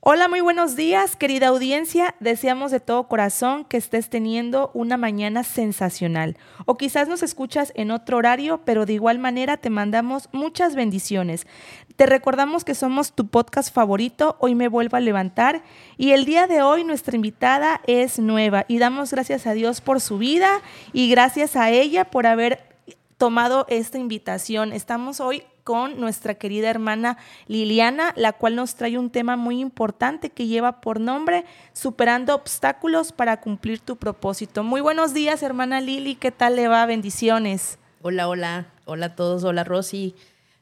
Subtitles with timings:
[0.00, 2.14] Hola, muy buenos días, querida audiencia.
[2.20, 6.36] Deseamos de todo corazón que estés teniendo una mañana sensacional.
[6.66, 11.48] O quizás nos escuchas en otro horario, pero de igual manera te mandamos muchas bendiciones.
[11.96, 15.64] Te recordamos que somos tu podcast favorito, Hoy me vuelvo a levantar.
[15.96, 20.00] Y el día de hoy nuestra invitada es nueva y damos gracias a Dios por
[20.00, 20.62] su vida
[20.92, 22.68] y gracias a ella por haber
[23.16, 24.72] tomado esta invitación.
[24.72, 30.30] Estamos hoy con nuestra querida hermana Liliana, la cual nos trae un tema muy importante
[30.30, 31.44] que lleva por nombre
[31.74, 34.64] Superando obstáculos para cumplir tu propósito.
[34.64, 36.86] Muy buenos días, hermana Lili, ¿qué tal le va?
[36.86, 37.78] Bendiciones.
[38.00, 40.14] Hola, hola, hola a todos, hola Rosy.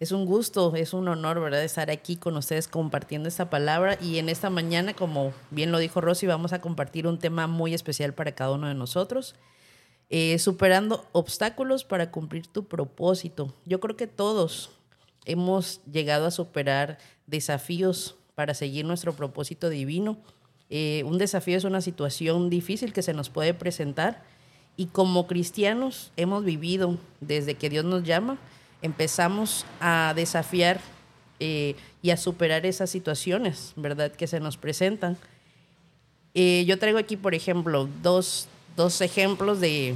[0.00, 3.96] Es un gusto, es un honor, ¿verdad?, estar aquí con ustedes compartiendo esta palabra.
[4.02, 7.72] Y en esta mañana, como bien lo dijo Rosy, vamos a compartir un tema muy
[7.72, 9.34] especial para cada uno de nosotros.
[10.10, 13.54] Eh, superando obstáculos para cumplir tu propósito.
[13.64, 14.79] Yo creo que todos,
[15.24, 20.18] hemos llegado a superar desafíos para seguir nuestro propósito divino.
[20.70, 24.22] Eh, un desafío es una situación difícil que se nos puede presentar
[24.76, 28.38] y como cristianos hemos vivido desde que Dios nos llama,
[28.82, 30.80] empezamos a desafiar
[31.38, 35.18] eh, y a superar esas situaciones, ¿verdad?, que se nos presentan.
[36.34, 39.94] Eh, yo traigo aquí, por ejemplo, dos, dos ejemplos de...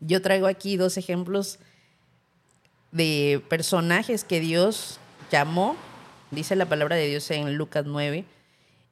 [0.00, 1.58] Yo traigo aquí dos ejemplos
[2.92, 4.98] de personajes que Dios
[5.30, 5.76] llamó,
[6.30, 8.24] dice la palabra de Dios en Lucas 9,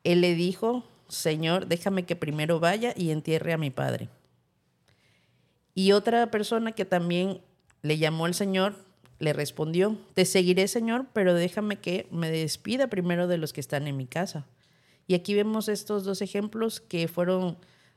[0.04, 4.08] Él le dijo, Señor, déjame que primero vaya y entierre a mi padre.
[5.74, 7.40] Y otra persona que también
[7.82, 8.74] le llamó al Señor,
[9.18, 13.88] le respondió, te seguiré, Señor, pero déjame que me despida primero de los que están
[13.88, 14.46] en mi casa.
[15.06, 17.56] Y aquí vemos estos dos ejemplos que fueron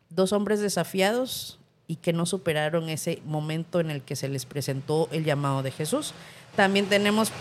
[0.10, 1.60] dos hombres desafiados
[1.92, 5.72] y que no superaron ese momento en el que se les presentó el llamado de
[5.72, 6.14] Jesús.
[6.56, 7.34] También tenemos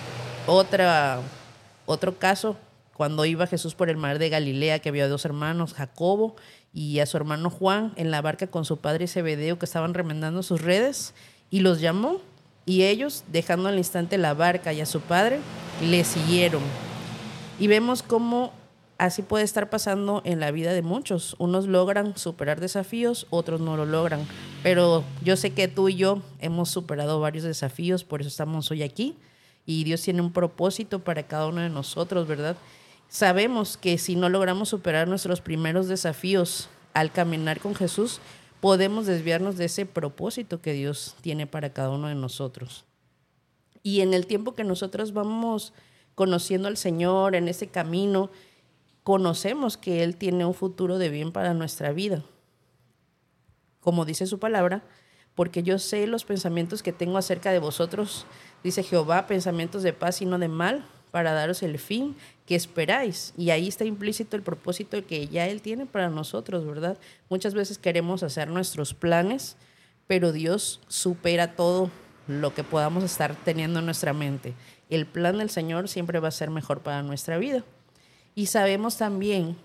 [0.49, 1.21] otra,
[1.87, 2.57] otro caso
[2.95, 6.35] cuando iba Jesús por el mar de Galilea, que había dos hermanos, Jacobo
[6.75, 10.43] y a su hermano Juan, en la barca con su padre Zebedeo, que estaban remendando
[10.43, 11.15] sus redes,
[11.49, 12.21] y los llamó,
[12.67, 15.39] y ellos, dejando al instante la barca y a su padre,
[15.81, 16.63] le siguieron.
[17.61, 18.53] Y vemos cómo
[19.01, 21.35] así puede estar pasando en la vida de muchos.
[21.39, 24.27] Unos logran superar desafíos, otros no lo logran.
[24.63, 28.83] Pero yo sé que tú y yo hemos superado varios desafíos, por eso estamos hoy
[28.83, 29.17] aquí.
[29.65, 32.59] Y Dios tiene un propósito para cada uno de nosotros, ¿verdad?
[33.09, 38.21] Sabemos que si no logramos superar nuestros primeros desafíos al caminar con Jesús,
[38.61, 42.85] podemos desviarnos de ese propósito que Dios tiene para cada uno de nosotros.
[43.83, 45.73] Y en el tiempo que nosotros vamos
[46.15, 48.31] conociendo al Señor en ese camino,
[49.11, 52.23] conocemos que Él tiene un futuro de bien para nuestra vida.
[53.81, 54.85] Como dice su palabra,
[55.35, 58.25] porque yo sé los pensamientos que tengo acerca de vosotros,
[58.63, 62.15] dice Jehová, pensamientos de paz y no de mal, para daros el fin
[62.47, 63.35] que esperáis.
[63.37, 66.97] Y ahí está implícito el propósito que ya Él tiene para nosotros, ¿verdad?
[67.29, 69.57] Muchas veces queremos hacer nuestros planes,
[70.07, 71.91] pero Dios supera todo
[72.29, 74.55] lo que podamos estar teniendo en nuestra mente.
[74.89, 77.65] El plan del Señor siempre va a ser mejor para nuestra vida.
[78.35, 79.57] Y sabemos también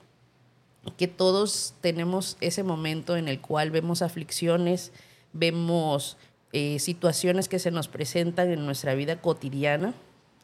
[0.98, 4.92] que todos tenemos ese momento en el cual vemos aflicciones,
[5.34, 6.18] vemos
[6.54, 9.94] eh, situaciones que se nos presentan en nuestra vida cotidiana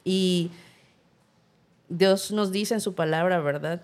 [0.04, 0.52] y
[1.90, 3.82] Dios nos dice en su palabra, ¿verdad?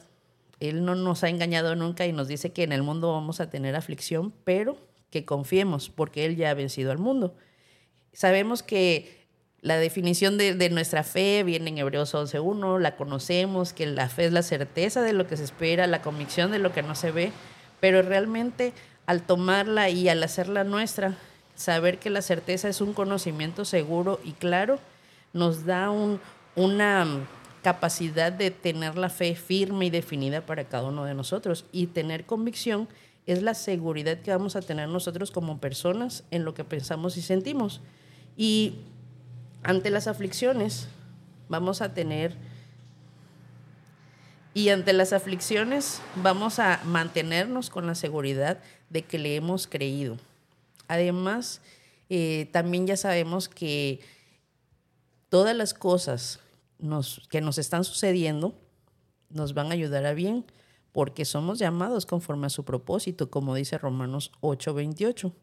[0.60, 3.50] Él no nos ha engañado nunca y nos dice que en el mundo vamos a
[3.50, 4.78] tener aflicción, pero
[5.12, 7.36] que confiemos porque Él ya ha vencido al mundo.
[8.14, 9.17] Sabemos que
[9.68, 14.32] la definición de, nuestra fe viene en Hebreos 11.1, la conocemos, que la fe es
[14.32, 17.34] la certeza de lo que se espera, la convicción de lo que no se ve,
[17.82, 18.72] pero realmente
[19.08, 21.18] al tomarla y al hacerla nuestra,
[21.56, 24.80] saber que la certeza es un conocimiento seguro y claro,
[25.34, 25.92] nos da
[26.56, 27.28] una
[27.62, 31.66] capacidad de tener la fe firme y definida para cada uno de nosotros.
[31.74, 32.88] Y tener convicción
[33.26, 37.22] es la seguridad que vamos a tener nosotros como personas en lo que pensamos y
[37.22, 37.82] sentimos.
[38.38, 38.76] Y
[39.64, 40.88] ante las aflicciones
[41.50, 42.36] vamos a tener
[44.54, 48.60] y ante las aflicciones vamos a mantenernos con la seguridad
[48.90, 50.18] de que le hemos creído.
[50.88, 51.62] Además,
[52.10, 54.00] eh, también ya sabemos que
[55.30, 56.40] todas las cosas
[57.30, 58.56] que nos están sucediendo
[59.30, 60.46] nos van a ayudar a bien,
[60.92, 65.34] porque somos llamados conforme a su propósito, como dice Romanos 8:28.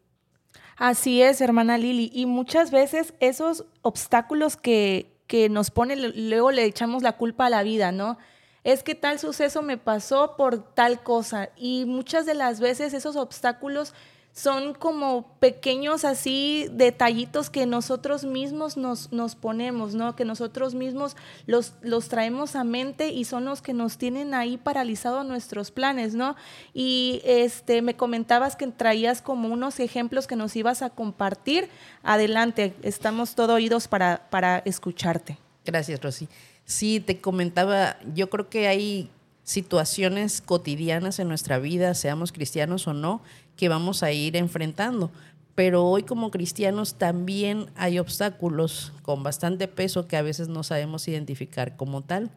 [0.77, 2.11] Así es, hermana Lili.
[2.13, 7.49] Y muchas veces esos obstáculos que, que nos ponen, luego le echamos la culpa a
[7.49, 8.17] la vida, ¿no?
[8.63, 11.49] Es que tal suceso me pasó por tal cosa.
[11.55, 13.93] Y muchas de las veces esos obstáculos
[14.35, 20.17] son como pequeños así detallitos que nosotros mismos nos, nos ponemos, ¿no?
[20.17, 21.15] Que nosotros mismos
[21.47, 26.15] los, los traemos a mente y son los que nos tienen ahí paralizados nuestros planes,
[26.15, 26.35] ¿no?
[26.73, 31.69] Y este, me comentabas que traías como unos ejemplos que nos ibas a compartir.
[32.03, 35.37] Adelante, estamos todo oídos para, para escucharte.
[35.63, 36.27] Gracias, Rosy.
[36.65, 39.09] Sí, te comentaba, yo creo que hay
[39.45, 43.21] situaciones cotidianas en nuestra vida, seamos cristianos o no,
[43.55, 45.11] que vamos a ir enfrentando.
[45.53, 51.07] Pero hoy como cristianos también hay obstáculos con bastante peso que a veces no sabemos
[51.07, 52.29] identificar como tal.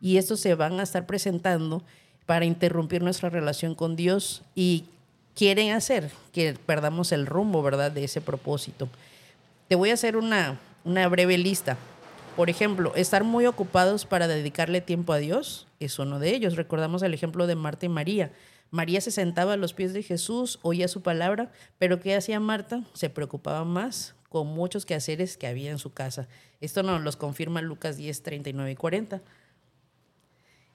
[0.00, 1.82] Y estos se van a estar presentando
[2.24, 4.84] para interrumpir nuestra relación con Dios y
[5.34, 8.88] quieren hacer que perdamos el rumbo, ¿verdad?, de ese propósito.
[9.68, 11.76] Te voy a hacer una, una breve lista.
[12.36, 16.56] Por ejemplo, estar muy ocupados para dedicarle tiempo a Dios es uno de ellos.
[16.56, 18.32] Recordamos el ejemplo de Marta y María.
[18.70, 22.84] María se sentaba a los pies de Jesús, oía su palabra, pero ¿qué hacía Marta?
[22.94, 26.26] Se preocupaba más con muchos quehaceres que había en su casa.
[26.62, 29.20] Esto nos los confirma Lucas 10, 39 y 40.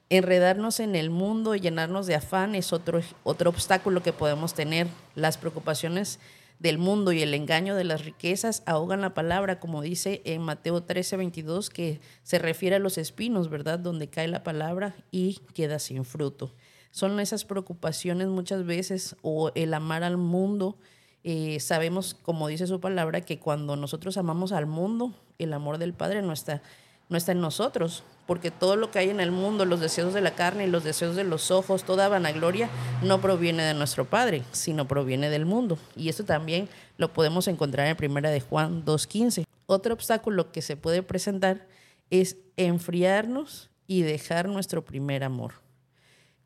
[0.09, 4.87] Enredarnos en el mundo y llenarnos de afán es otro, otro obstáculo que podemos tener.
[5.15, 6.19] Las preocupaciones
[6.59, 10.83] del mundo y el engaño de las riquezas ahogan la palabra, como dice en Mateo
[10.83, 13.79] 13, 22, que se refiere a los espinos, ¿verdad?
[13.79, 16.53] Donde cae la palabra y queda sin fruto
[16.97, 20.79] son esas preocupaciones muchas veces o el amar al mundo.
[21.23, 25.93] Eh, sabemos, como dice su palabra, que cuando nosotros amamos al mundo, el amor del
[25.93, 26.63] Padre no está,
[27.09, 30.21] no está en nosotros, porque todo lo que hay en el mundo, los deseos de
[30.21, 32.69] la carne y los deseos de los ojos, toda vanagloria,
[33.01, 35.77] no proviene de nuestro Padre, sino proviene del mundo.
[35.95, 36.67] Y esto también
[36.97, 39.45] lo podemos encontrar en Primera de Juan 2.15.
[39.65, 41.67] Otro obstáculo que se puede presentar
[42.09, 45.53] es enfriarnos y dejar nuestro primer amor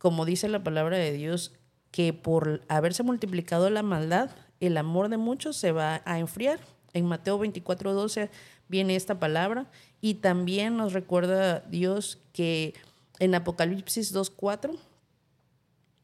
[0.01, 1.53] como dice la palabra de Dios,
[1.91, 6.59] que por haberse multiplicado la maldad, el amor de muchos se va a enfriar.
[6.93, 8.31] En Mateo 24, 12
[8.67, 9.69] viene esta palabra
[10.01, 12.73] y también nos recuerda Dios que
[13.19, 14.73] en Apocalipsis 2, 4,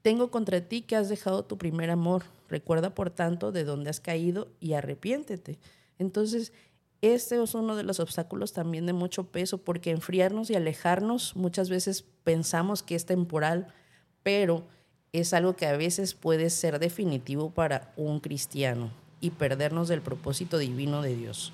[0.03, 2.23] tengo contra ti que has dejado tu primer amor.
[2.47, 5.57] Recuerda, por tanto, de dónde has caído y arrepiéntete.
[5.97, 6.53] Entonces,
[7.01, 11.69] este es uno de los obstáculos también de mucho peso, porque enfriarnos y alejarnos muchas
[11.69, 13.73] veces pensamos que es temporal,
[14.21, 14.63] pero
[15.11, 20.57] es algo que a veces puede ser definitivo para un cristiano y perdernos del propósito
[20.57, 21.51] divino de Dios.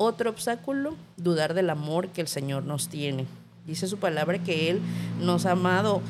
[0.00, 3.26] Otro obstáculo, dudar del amor que el Señor nos tiene.
[3.66, 4.80] Dice su palabra que Él
[5.20, 6.00] nos ha amado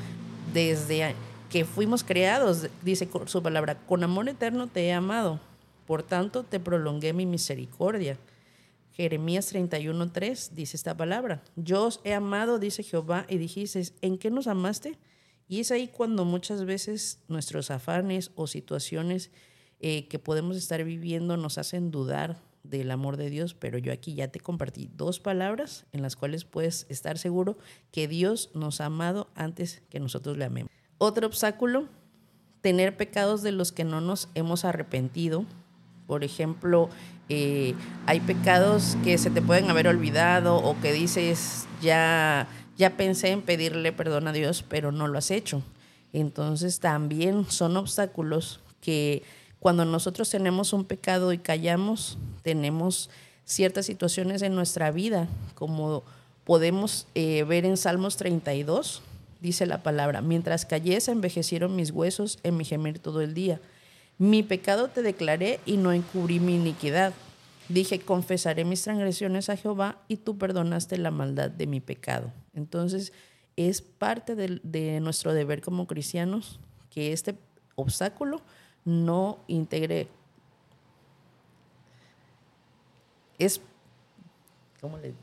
[0.52, 1.14] desde
[1.48, 5.40] que fuimos creados, dice su palabra, con amor eterno te he amado,
[5.86, 8.18] por tanto te prolongué mi misericordia.
[8.92, 14.30] Jeremías 31:3 dice esta palabra, yo os he amado, dice Jehová, y dijiste, ¿en qué
[14.30, 14.98] nos amaste?
[15.48, 19.30] Y es ahí cuando muchas veces nuestros afanes o situaciones
[19.80, 24.14] eh, que podemos estar viviendo nos hacen dudar del amor de Dios, pero yo aquí
[24.14, 27.58] ya te compartí dos palabras en las cuales puedes estar seguro
[27.92, 30.70] que Dios nos ha amado antes que nosotros le amemos.
[30.98, 31.88] Otro obstáculo,
[32.60, 35.44] tener pecados de los que no nos hemos arrepentido.
[36.06, 36.88] Por ejemplo,
[37.28, 37.74] eh,
[38.06, 42.48] hay pecados que se te pueden haber olvidado o que dices ya
[42.78, 45.62] ya pensé en pedirle perdón a Dios, pero no lo has hecho.
[46.12, 49.24] Entonces también son obstáculos que
[49.60, 53.10] cuando nosotros tenemos un pecado y callamos, tenemos
[53.44, 56.04] ciertas situaciones en nuestra vida, como
[56.44, 59.02] podemos eh, ver en Salmos 32,
[59.40, 63.60] dice la palabra, mientras callé se envejecieron mis huesos en mi gemir todo el día.
[64.18, 67.12] Mi pecado te declaré y no encubrí mi iniquidad.
[67.68, 72.32] Dije, confesaré mis transgresiones a Jehová y tú perdonaste la maldad de mi pecado.
[72.54, 73.12] Entonces,
[73.56, 77.36] es parte de, nuestro deber como cristianos que este
[77.74, 78.40] obstáculo
[78.88, 80.08] no integre.
[83.38, 83.60] Es,
[84.80, 85.14] ¿cómo le?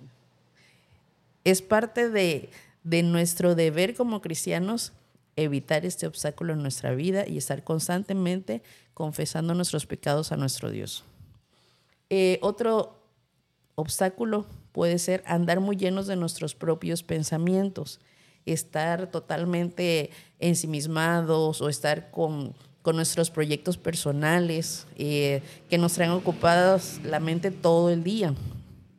[1.44, 2.50] Es parte de,
[2.84, 4.94] de nuestro deber como cristianos
[5.36, 8.62] evitar este obstáculo en nuestra vida y estar constantemente
[8.94, 11.04] confesando nuestros pecados a nuestro Dios.
[12.10, 12.96] Eh, otro
[13.76, 18.00] obstáculo puede ser andar muy llenos de nuestros propios pensamientos,
[18.46, 22.54] estar totalmente ensimismados o estar con,
[22.94, 28.34] nuestros proyectos personales eh, que nos traen ocupados la mente todo el día.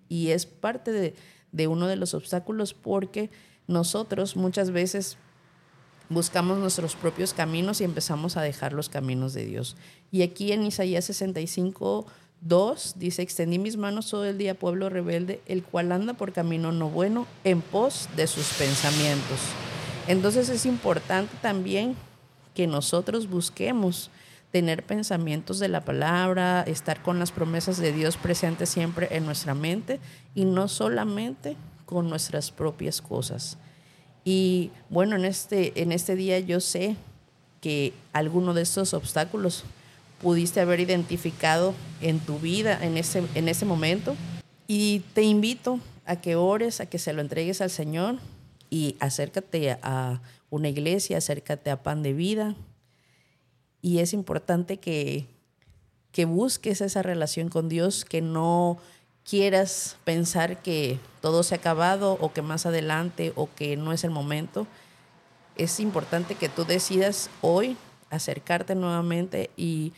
[0.09, 1.15] Y es parte de,
[1.53, 3.31] de uno de los obstáculos porque
[3.67, 5.19] nosotros muchas veces
[6.09, 9.77] buscamos nuestros propios caminos y empezamos a dejar los caminos de Dios.
[10.11, 12.07] Y aquí en Isaías 65
[12.41, 16.71] Dos, dice, extendí mis manos todo el día, pueblo rebelde, el cual anda por camino
[16.71, 19.41] no bueno, en pos de sus pensamientos.
[20.07, 21.97] Entonces es importante también
[22.57, 24.11] que nosotros busquemos
[24.51, 29.55] tener pensamientos de la palabra, estar con las promesas de Dios presentes siempre en nuestra
[29.55, 30.01] mente
[30.35, 33.59] y no solamente con nuestras propias cosas.
[34.25, 36.97] Y bueno, en este, en este día yo sé
[37.61, 39.65] que alguno de estos obstáculos
[40.23, 44.17] pudiste haber identificado en tu vida en ese, en ese momento.
[44.67, 48.17] Y te invito a que ores, a que se lo entregues al Señor
[48.71, 50.21] y acércate a
[50.51, 52.55] una iglesia, acércate a pan de vida.
[53.83, 55.27] Y es importante que,
[56.13, 58.79] que busques esa relación con Dios, que no
[59.29, 64.05] quieras pensar que todo se ha acabado o que más adelante o que no es
[64.05, 64.67] el momento.
[65.57, 67.77] Es importante que tú decidas hoy
[68.11, 69.93] acercarte nuevamente y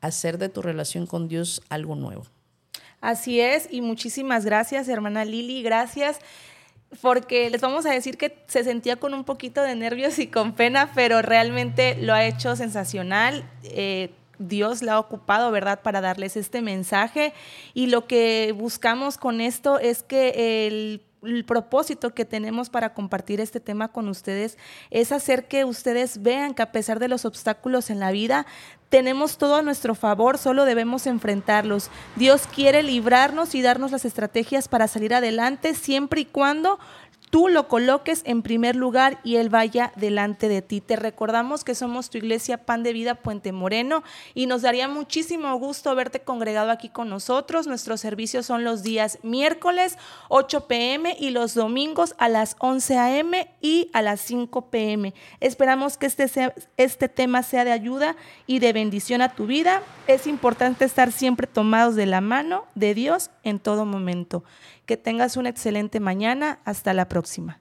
[0.00, 2.26] hacer de tu relación con Dios algo nuevo.
[3.00, 6.18] Así es, y muchísimas gracias, hermana Lili, gracias
[7.00, 10.52] porque les vamos a decir que se sentía con un poquito de nervios y con
[10.52, 13.48] pena, pero realmente lo ha hecho sensacional.
[13.64, 17.32] Eh, Dios la ha ocupado, ¿verdad?, para darles este mensaje.
[17.72, 23.40] Y lo que buscamos con esto es que el el propósito que tenemos para compartir
[23.40, 24.58] este tema con ustedes
[24.90, 28.46] es hacer que ustedes vean que a pesar de los obstáculos en la vida,
[28.88, 31.90] tenemos todo a nuestro favor, solo debemos enfrentarlos.
[32.16, 36.78] Dios quiere librarnos y darnos las estrategias para salir adelante siempre y cuando
[37.34, 40.80] tú lo coloques en primer lugar y Él vaya delante de ti.
[40.80, 45.52] Te recordamos que somos tu iglesia Pan de Vida Puente Moreno y nos daría muchísimo
[45.58, 47.66] gusto verte congregado aquí con nosotros.
[47.66, 49.98] Nuestros servicios son los días miércoles
[50.28, 55.12] 8 pm y los domingos a las 11 am y a las 5 pm.
[55.40, 58.14] Esperamos que este, este tema sea de ayuda
[58.46, 59.82] y de bendición a tu vida.
[60.06, 64.44] Es importante estar siempre tomados de la mano de Dios en todo momento.
[64.86, 66.60] Que tengas una excelente mañana.
[66.64, 67.60] Hasta la próxima.